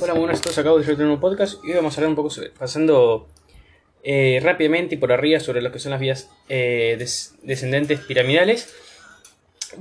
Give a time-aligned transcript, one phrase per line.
[0.00, 2.28] Hola, buenas a acabo de tener un podcast y hoy vamos a hablar un poco
[2.30, 3.28] sobre, pasando
[4.02, 8.74] eh, rápidamente y por arriba sobre lo que son las vías eh, des- descendentes piramidales.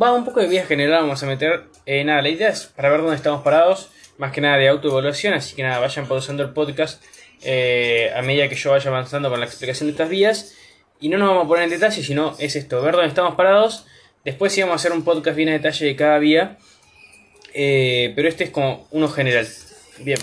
[0.01, 1.63] Va un poco de vías general, vamos a meter.
[1.85, 5.33] eh, nada, la idea es para ver dónde estamos parados, más que nada de autoevaluación,
[5.33, 7.03] así que nada, vayan pausando el podcast
[7.43, 10.53] eh, a medida que yo vaya avanzando con la explicación de estas vías.
[10.99, 13.85] Y no nos vamos a poner en detalle, sino es esto, ver dónde estamos parados.
[14.23, 16.57] Después sí vamos a hacer un podcast bien a detalle de cada vía.
[17.53, 19.47] pero este es como uno general.
[19.99, 20.19] Bien.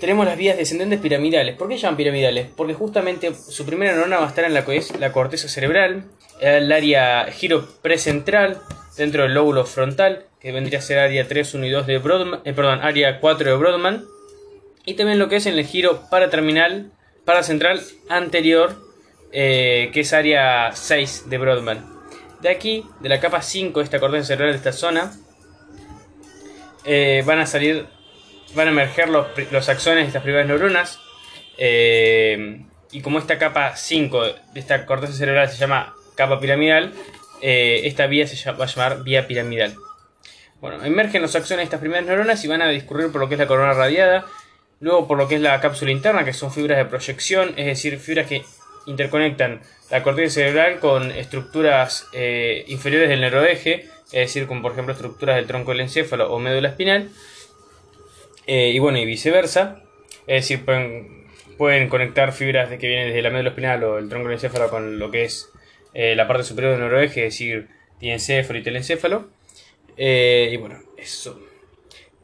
[0.00, 1.56] Tenemos las vías descendentes piramidales.
[1.56, 2.48] ¿Por qué llaman piramidales?
[2.56, 4.64] Porque justamente su primera neurona va a estar en la
[4.98, 6.04] la corteza cerebral,
[6.40, 8.62] el área giro precentral,
[8.96, 12.40] dentro del lóbulo frontal, que vendría a ser área 3, 1 y 2 de Brodmann,
[12.44, 14.04] eh, perdón, área 4 de Brodmann,
[14.84, 16.90] y también lo que es en el giro paraterminal,
[17.24, 18.76] paracentral anterior,
[19.32, 22.00] eh, que es área 6 de Brodmann.
[22.40, 25.12] De aquí, de la capa 5 de esta corteza cerebral de esta zona,
[26.84, 27.86] eh, van a salir,
[28.54, 30.98] van a emerger los, los axones de estas primeras neuronas.
[31.58, 32.62] eh,
[32.92, 36.92] y como esta capa 5 de esta corteza cerebral se llama capa piramidal,
[37.40, 39.74] eh, esta vía se llama- va a llamar vía piramidal.
[40.60, 43.34] Bueno, emergen los axones de estas primeras neuronas y van a discurrir por lo que
[43.34, 44.26] es la corona radiada,
[44.80, 47.98] luego por lo que es la cápsula interna, que son fibras de proyección, es decir,
[47.98, 48.42] fibras que
[48.86, 54.94] interconectan la corteza cerebral con estructuras eh, inferiores del neuroeje, es decir, como por ejemplo
[54.94, 57.08] estructuras del tronco del encéfalo o médula espinal,
[58.52, 59.80] eh, y bueno, y viceversa,
[60.26, 64.08] es decir, pueden, pueden conectar fibras de que vienen desde la médula espinal o el
[64.08, 65.50] tronco del encéfalo con lo que es
[65.94, 67.68] eh, la parte superior del neuroeje, es decir,
[68.00, 69.28] diencéfalo y telencéfalo.
[69.96, 71.40] Eh, y bueno, eso.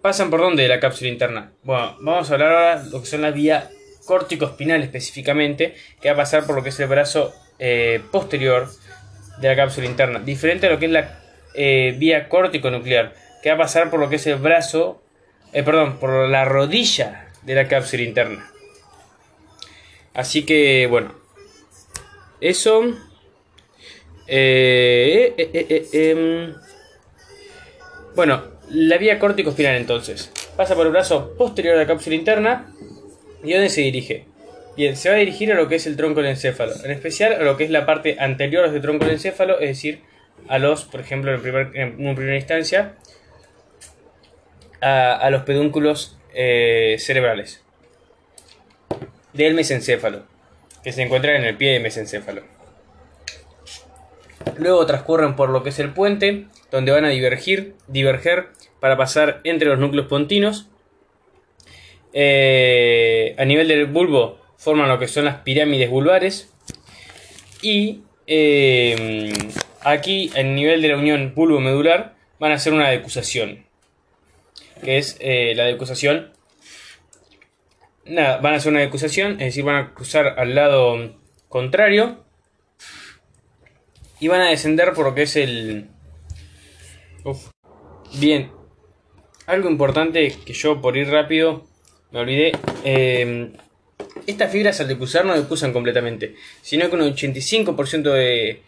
[0.02, 1.52] ¿Pasan por dónde la cápsula interna?
[1.62, 3.70] Bueno, vamos a hablar ahora de lo que son las vías
[4.04, 8.66] córtico-espinal específicamente, que va a pasar por lo que es el brazo eh, posterior
[9.38, 11.20] de la cápsula interna, diferente a lo que es la
[11.54, 15.04] vía córtico-nuclear, que va a pasar por lo que es el brazo,
[15.52, 18.50] eh, perdón, por la rodilla de la cápsula interna.
[20.14, 21.14] Así que, bueno,
[22.41, 22.83] eso.
[24.26, 26.54] Eh, eh, em,
[28.15, 30.32] bueno, la vía córtico-espinal entonces.
[30.56, 32.72] Pasa por el brazo posterior de la cápsula interna.
[33.44, 34.25] ¿Y dónde se dirige?
[34.76, 36.72] Bien, se va a dirigir a lo que es el tronco del encéfalo.
[36.84, 40.00] En especial a lo que es la parte anterior del tronco del encéfalo, es decir,
[40.49, 42.94] a los, por ejemplo, en, primer- en primera instancia,
[44.81, 47.62] a, los pedúnculos eh, cerebrales
[49.32, 50.25] del mesencéfalo,
[50.82, 52.42] que se encuentran en el pie del mesencéfalo.
[54.56, 58.48] Luego transcurren por lo que es el puente, donde van a divergir, diverger
[58.81, 60.69] para pasar entre los núcleos pontinos.
[62.12, 66.53] Eh, a nivel del bulbo forman lo que son las pirámides vulvares.
[67.60, 69.32] Y eh,
[69.82, 73.66] aquí, a nivel de la unión bulbo-medular, van a hacer una decusación.
[74.82, 76.32] Que es eh, la decusación.
[78.04, 81.16] Nada, van a hacer una decusación, es decir, van a cruzar al lado
[81.48, 82.25] contrario
[84.20, 85.88] y van a descender por lo que es el...
[87.25, 87.50] Uf.
[88.19, 88.53] Bien.
[89.47, 91.66] Algo importante que yo por ir rápido
[92.12, 92.53] me olvidé.
[92.84, 93.53] eh,
[94.26, 98.62] estas fibras al decusar no decusan completamente, sino que un 85% de,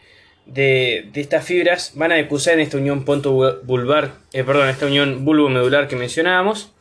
[0.48, 4.86] de, de estas fibras van a decusar en esta unión ponto vulvar, eh, perdón, esta
[4.86, 6.72] unión bulbo-medular que mencionábamos,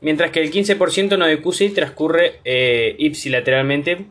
[0.00, 4.06] mientras que el 15% no decusa y transcurre eh, ipsilateralmente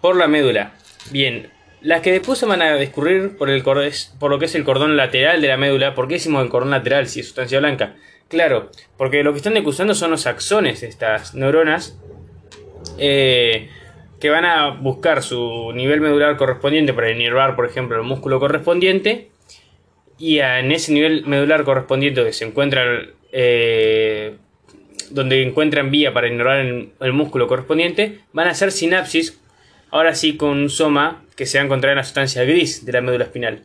[0.00, 0.74] por la médula.
[1.12, 1.50] Bien,
[1.80, 5.40] las que decusan van a discurrir por, el por lo que es el cordón lateral
[5.40, 5.94] de la médula.
[5.94, 7.94] ¿Por qué decimos el cordón lateral si es sustancia blanca?
[8.28, 11.96] Claro, porque lo que están decusando son los axones de estas neuronas
[12.98, 13.70] eh,
[14.20, 19.30] que van a buscar su nivel medular correspondiente para inervar, por ejemplo, el músculo correspondiente.
[20.18, 22.84] Y en ese nivel medular correspondiente que se encuentra
[23.32, 24.36] eh,
[25.10, 29.40] donde encuentran vía para inervar el, músculo correspondiente, van a hacer sinapsis,
[29.90, 32.92] ahora sí con un soma que se va a encontrar en la sustancia gris de
[32.92, 33.62] la médula espinal,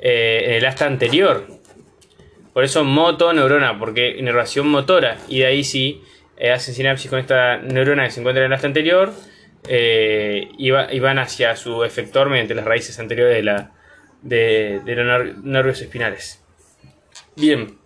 [0.00, 1.46] eh, en el asta anterior.
[2.52, 6.02] Por eso motoneurona, porque inervación motora, y de ahí sí
[6.36, 9.12] eh, hacen sinapsis con esta neurona que se encuentra en el asta anterior
[9.68, 13.70] eh, y van hacia su efector mediante las raíces anteriores de, la,
[14.22, 16.42] de, de los ner- nervios espinales.
[17.36, 17.78] Bien,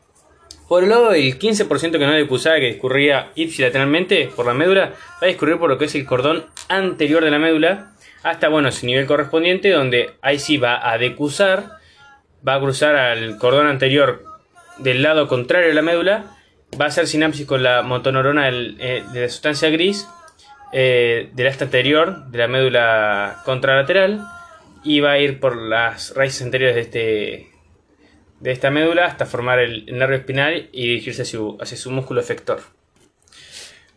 [0.69, 5.19] por el lado del 15% que no decusaba, que discurría ipsilateralmente por la médula, va
[5.23, 7.93] a discurrir por lo que es el cordón anterior de la médula,
[8.23, 11.79] hasta bueno, su nivel correspondiente, donde ahí sí va a decusar,
[12.47, 14.25] va a cruzar al cordón anterior
[14.79, 16.37] del lado contrario de la médula,
[16.81, 20.09] va a hacer sinapsis con la motoneurona del- eh, de la sustancia gris
[20.73, 24.27] eh, del asta anterior de la médula contralateral
[24.85, 27.57] y va a ir por las raíces anteriores de este
[28.41, 32.21] de esta médula hasta formar el, nervio espinal y dirigirse hacia su, hacia su músculo
[32.21, 32.61] efector.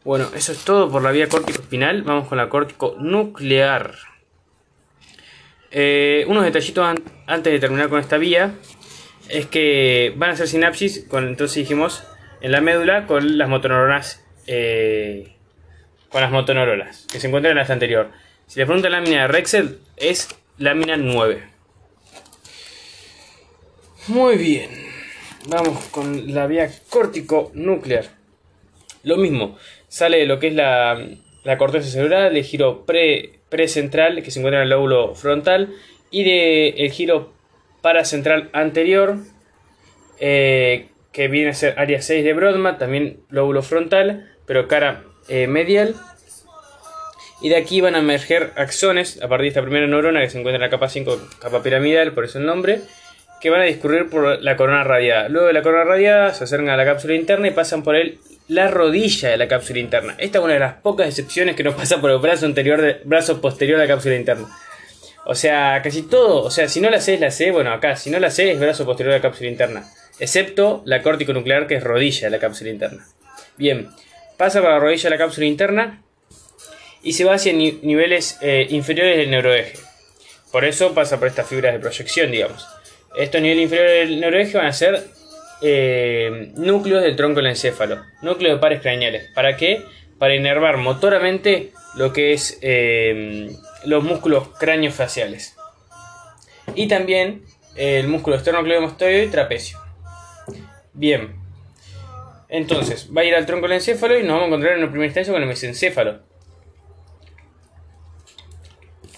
[0.03, 2.03] Bueno, eso es todo por la vía córtico espinal.
[2.03, 3.95] Vamos con la córtico nuclear.
[5.71, 6.95] Eh, unos detallitos
[7.27, 8.53] antes de terminar con esta vía
[9.27, 12.03] es que van a ser sinapsis, con, entonces dijimos,
[12.41, 15.35] en la médula con las motoneuronas eh,
[16.09, 18.11] con las motoneuronas que se encuentran en la anterior.
[18.47, 20.27] Si le pregunta lámina de Rexel, es
[20.57, 21.43] lámina 9.
[24.07, 24.69] Muy bien.
[25.47, 28.05] Vamos con la vía córtico nuclear.
[29.03, 29.57] Lo mismo,
[29.87, 30.99] sale de lo que es la,
[31.43, 35.73] la corteza cerebral, el giro pre, precentral que se encuentra en el lóbulo frontal
[36.11, 37.33] y de el giro
[37.81, 39.17] paracentral anterior
[40.19, 45.47] eh, que viene a ser área 6 de Brodmann, también lóbulo frontal, pero cara eh,
[45.47, 45.95] medial.
[47.41, 50.37] Y de aquí van a emerger axones a partir de esta primera neurona que se
[50.39, 52.81] encuentra en la capa 5, capa piramidal, por eso el nombre,
[53.39, 55.29] que van a discurrir por la corona radiada.
[55.29, 58.19] Luego de la corona radiada se acercan a la cápsula interna y pasan por el,
[58.49, 60.15] la rodilla de la cápsula interna.
[60.17, 62.99] Esta es una de las pocas excepciones que no pasa por el brazo, anterior de,
[63.05, 64.47] brazo posterior de la cápsula interna.
[65.25, 67.95] O sea, casi todo, o sea, si no la C es la C, bueno, acá,
[67.95, 69.83] si no la C es brazo posterior de la cápsula interna.
[70.19, 73.05] Excepto la córtico nuclear que es rodilla de la cápsula interna.
[73.55, 73.89] Bien,
[74.39, 76.01] pasa por la rodilla de la cápsula interna
[77.03, 79.77] y se va hacia niveles eh, inferiores del neuroeje.
[80.49, 82.65] Por eso pasa por estas fibras de proyección, digamos.
[83.17, 85.03] Estos niveles inferiores del neuroeje van a ser
[85.61, 89.29] eh, núcleos del tronco del encéfalo, núcleos de pares craneales.
[89.35, 89.83] ¿Para qué?
[90.17, 93.51] Para inervar motoramente lo que es eh,
[93.83, 95.57] los músculos craneofaciales.
[96.75, 97.43] Y también
[97.75, 99.77] el músculo esternocleidomastoideo y trapecio.
[100.93, 101.48] Bien.
[102.49, 104.89] Entonces, va a ir al tronco del encéfalo y nos vamos a encontrar en el
[104.89, 106.19] primer instancia con el mesencéfalo.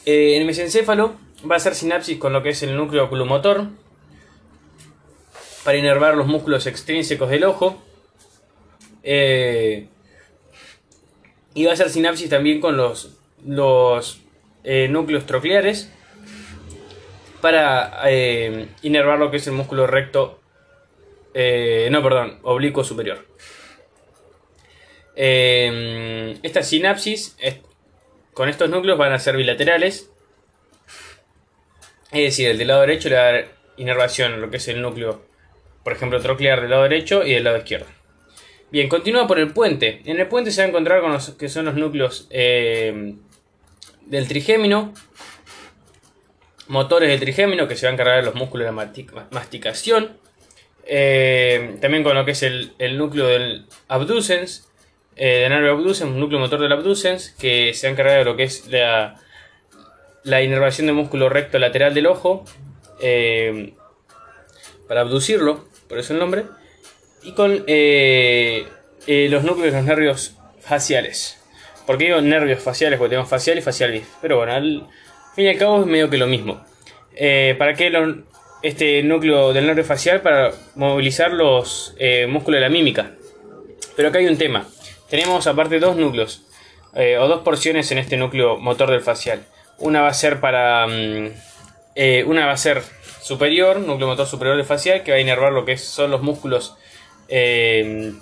[0.05, 1.15] Eh, el mesencéfalo
[1.49, 3.67] va a hacer sinapsis con lo que es el núcleo oculomotor
[5.63, 7.81] para inervar los músculos extrínsecos del ojo.
[9.03, 9.87] Eh,
[11.53, 14.19] y va a hacer sinapsis también con los, los
[14.65, 15.89] eh, núcleos trocleares
[17.39, 18.03] para
[18.83, 20.40] inervar lo que es el músculo recto,
[21.33, 23.25] no, perdón, oblicuo superior.
[25.15, 27.37] esta sinapsis
[28.33, 30.09] con estos núcleos van a ser bilaterales.
[32.11, 33.47] Es decir, el del lado derecho le va a dar
[33.77, 35.25] inervación lo que es el núcleo,
[35.83, 37.87] por ejemplo, troclear del lado derecho y del lado izquierdo.
[38.71, 40.01] Bien, continúa por el puente.
[40.05, 43.15] En el puente se va a encontrar con los que son los núcleos eh,
[44.05, 44.93] del trigémino,
[46.67, 50.17] motores del trigémino que se van a encargar de los músculos de la masticación.
[50.85, 54.69] Eh, también con lo que es el, el núcleo del abducens,
[55.15, 58.67] eh, nervio abducens, núcleo motor del abducens, que se ha encargado de lo que es
[58.67, 59.15] la,
[60.23, 62.45] la inervación del músculo recto lateral del ojo,
[63.01, 63.73] eh,
[64.87, 66.45] para abducirlo, por eso el nombre,
[67.23, 68.67] y con eh,
[69.05, 71.39] los núcleos de los nervios faciales.
[71.85, 72.97] porque digo nervios faciales?
[72.97, 74.87] Porque tenemos facial y facial Pero bueno, al
[75.35, 76.65] fin y al cabo es medio que lo mismo.
[77.57, 77.91] ¿Para qué
[78.61, 80.21] este núcleo del nervio facial?
[80.21, 81.95] Para movilizar los
[82.27, 83.11] músculos de la mímica.
[83.95, 84.67] Pero acá hay un tema.
[85.09, 86.41] Tenemos aparte dos núcleos
[86.95, 89.43] eh, o dos porciones en este núcleo motor del facial.
[89.77, 91.27] Una va a ser para mm,
[91.95, 92.81] eh, una va a ser
[93.21, 96.75] superior, núcleo motor superior del facial, que va a inervar lo que son los músculos
[97.27, 98.13] eh,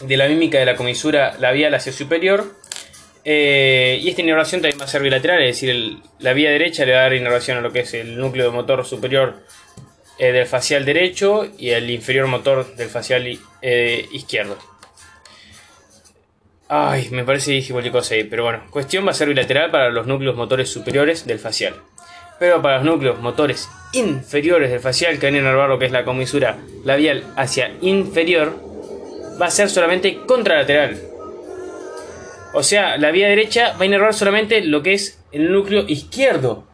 [0.00, 2.56] de la mímica de la comisura labial hacia superior.
[3.24, 7.00] y esta inervación también va a ser bilateral, es decir, la vía derecha le va
[7.00, 9.42] a dar inervación a lo que es el núcleo motor superior
[10.30, 13.26] del facial derecho y el inferior motor del facial
[14.12, 14.56] izquierdo.
[16.68, 18.62] Ay, me parece que dije cualquier cosa ahí, pero bueno.
[18.70, 21.74] Cuestión va a ser bilateral para los núcleos motores superiores del facial.
[22.38, 25.92] Pero para los núcleos motores inferiores del facial, que van a inervar lo que es
[25.92, 28.58] la comisura labial hacia inferior,
[29.40, 30.98] va a ser solamente contralateral.
[32.54, 36.66] O sea, la vía derecha va a inervar solamente lo que es el núcleo izquierdo,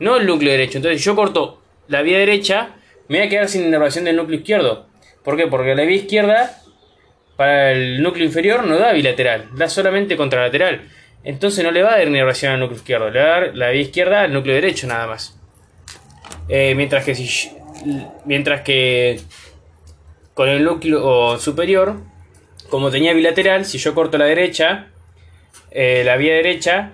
[0.00, 0.78] no el núcleo derecho.
[0.78, 2.76] Entonces, yo corto la vía derecha,
[3.10, 4.86] me voy a quedar sin inervación del núcleo izquierdo.
[5.24, 5.48] ¿Por qué?
[5.48, 6.62] Porque la vía izquierda
[7.34, 10.82] para el núcleo inferior no da bilateral, da solamente contralateral.
[11.24, 13.70] Entonces no le va a dar inervación al núcleo izquierdo, le va a dar la
[13.70, 15.36] vía izquierda al núcleo derecho nada más.
[16.48, 17.50] Eh, mientras que si
[18.26, 19.20] mientras que
[20.32, 21.96] con el núcleo superior,
[22.68, 24.86] como tenía bilateral, si yo corto la derecha,
[25.72, 26.92] eh, la vía derecha,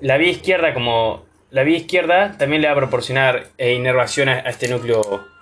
[0.00, 4.38] la vía izquierda como la vía izquierda también le va a proporcionar eh, inervación a,
[4.38, 5.36] este núcleo.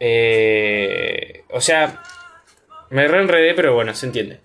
[0.00, 2.02] O sea,
[2.90, 4.40] me reenredé, pero bueno, se entiende.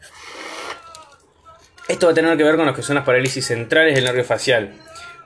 [1.88, 4.24] Esto va a tener que ver con lo que son las parálisis centrales del nervio
[4.24, 4.74] facial.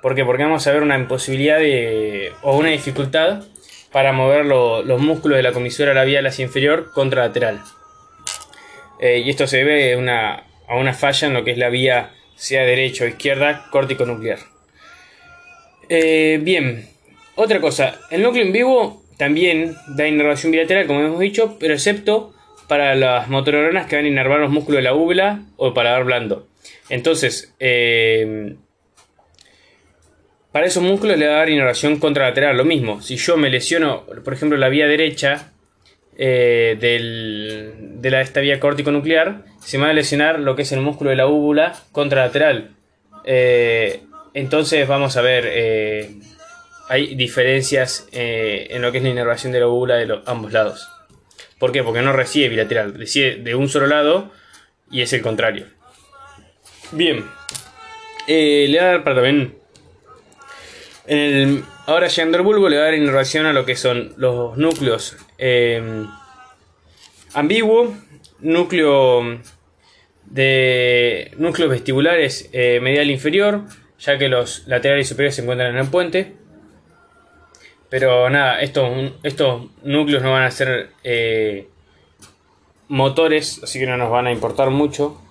[0.01, 0.25] ¿Por qué?
[0.25, 3.43] Porque vamos a ver una imposibilidad de, o una dificultad
[3.91, 7.61] para mover los músculos de la comisura labial hacia inferior contralateral.
[8.99, 11.69] Eh, y esto se debe a una a una falla en lo que es la
[11.69, 14.39] vía, sea derecha o izquierda, córtico nuclear.
[15.89, 16.89] Eh, bien,
[17.35, 22.33] otra cosa, el núcleo en vivo también da inervación bilateral, como hemos dicho, pero excepto
[22.67, 26.03] para las motoneuronas que van a inervar los músculos de la úvula o para dar
[26.03, 26.47] blando.
[26.89, 28.55] Entonces, eh,
[30.51, 32.57] para esos músculos le va a dar inervación contralateral.
[32.57, 35.51] Lo mismo, si yo me lesiono, por ejemplo, la vía derecha
[36.17, 40.81] eh, de la, esta vía córtico-nuclear, se me va a lesionar lo que es el
[40.81, 42.71] músculo de la úvula contralateral.
[43.25, 44.01] Eh,
[44.33, 45.45] entonces vamos a ver,
[46.87, 50.89] hay diferencias en lo que es la inervación de la úvula de los, ambos lados.
[51.59, 51.83] ¿Por qué?
[51.83, 54.31] Porque no recibe bilateral, recibe de un solo lado
[54.91, 55.67] y es el contrario.
[56.91, 57.25] Bien,
[58.27, 59.55] le va a dar para también
[61.85, 65.15] ahora llegando al bulbo le va a dar inervación a lo que son los núcleos
[65.37, 66.05] eh,
[68.39, 69.39] núcleo
[70.25, 73.63] de núcleos vestibulares eh, medial inferior,
[73.99, 76.33] ya que los laterales superiores se encuentran en el puente.
[77.89, 81.67] Pero nada, estos, estos núcleos no van a ser eh,
[82.87, 85.21] motores, así que no nos van a importar mucho.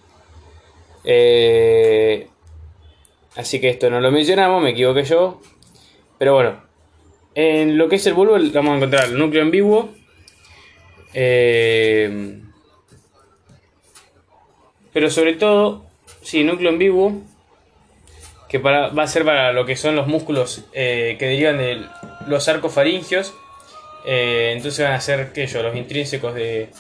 [3.37, 5.41] así que esto no lo mencionamos, me equivoqué yo.
[6.19, 6.63] Pero bueno,
[7.35, 9.91] en lo que es el bulbo vamos a encontrar el núcleo ambiguo.
[11.13, 12.41] Eh,
[14.93, 15.85] pero sobre todo,
[16.23, 17.23] sí, núcleo ambiguo.
[18.49, 21.85] Que para, va a ser para lo que son los músculos eh, que derivan de
[22.27, 23.35] los arcos faringios.
[24.07, 26.71] Eh, entonces van a ser que los intrínsecos de,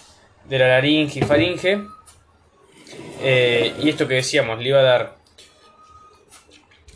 [0.49, 1.81] la laringe y faringe.
[3.83, 5.25] y esto que decíamos, le iba a dar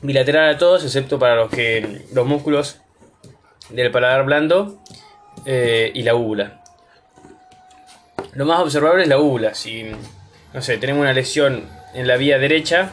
[0.02, 2.80] bilateral a todos, excepto para los que los músculos
[3.70, 4.82] del paladar blando
[5.44, 6.62] eh, y la úvula.
[8.34, 9.54] Lo más observable es la úvula.
[9.54, 9.84] Si,
[10.52, 12.90] no sé, tenemos una lesión en la vía derecha,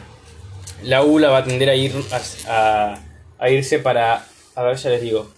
[0.84, 1.94] la úvula va a tender a ir
[2.48, 5.32] a irse para, a ver, ya les digo,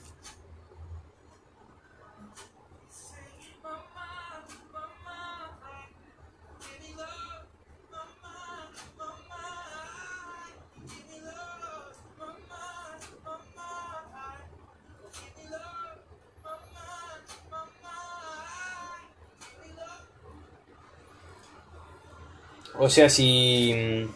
[22.79, 23.74] O sea, si...
[23.74, 24.07] Mm,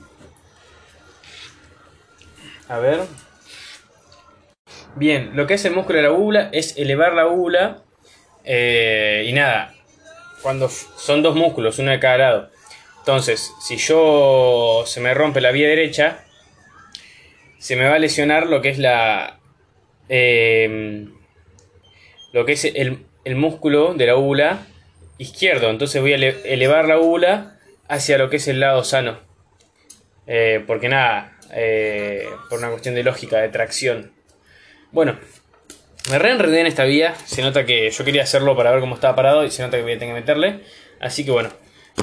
[2.69, 2.99] a ver.
[4.95, 7.83] Bien, lo que hace el músculo de la úvula es elevar la úvula.
[8.43, 9.73] Eh, y nada,
[10.41, 12.49] cuando son dos músculos, uno de cada lado.
[12.99, 16.23] Entonces, si yo se me rompe la vía derecha,
[17.57, 19.39] se me va a lesionar lo que es la...
[20.09, 21.13] Em,
[22.31, 24.67] lo que es el, el, músculo de la úvula
[25.17, 25.69] izquierdo.
[25.69, 27.59] Entonces voy a elevar la úvula
[27.91, 29.19] hacia lo que es el lado sano.
[30.25, 34.13] Eh, porque nada, eh, por una cuestión de lógica, de tracción.
[34.91, 35.17] Bueno,
[36.09, 37.13] me reenredé en esta vía.
[37.25, 39.83] Se nota que yo quería hacerlo para ver cómo estaba parado y se nota que
[39.83, 40.61] voy a tener que meterle.
[41.01, 41.49] Así que bueno.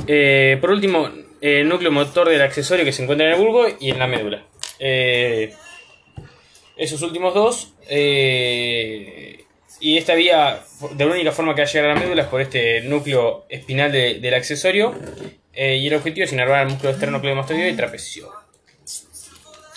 [0.07, 3.90] Eh, por último, el núcleo motor del accesorio que se encuentra en el bulbo y
[3.90, 4.45] en la médula.
[6.76, 7.73] esos últimos dos.
[9.80, 10.61] y esta vía,
[10.92, 13.47] de la única forma que va a llegar a la médula es por este núcleo
[13.49, 14.95] espinal del accesorio
[15.52, 18.31] eh, y el objetivo es inervar el músculo externo cleomastoideo y trapecio.
[18.85, 19.07] Eso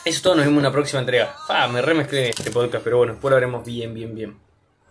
[0.04, 1.36] es todo, nos vemos en una próxima entrega.
[1.48, 4.51] Ah, me remezclé este podcast, pero bueno, después lo haremos bien, bien, bien.